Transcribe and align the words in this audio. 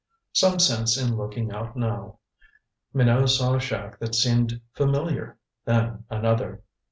Some 0.33 0.57
sense 0.57 0.97
in 0.97 1.15
looking 1.15 1.51
out 1.51 1.77
now. 1.77 2.17
Minot 2.91 3.29
saw 3.29 3.53
a 3.53 3.59
shack 3.59 3.99
that 3.99 4.15
seemed 4.15 4.59
familiar 4.73 5.37
then 5.65 6.05
another. 6.09 6.63